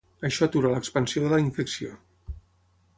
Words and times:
Això 0.29 0.45
atura 0.47 0.71
l'expansió 0.75 1.25
de 1.27 1.31
la 1.35 1.41
infecció. 1.45 1.95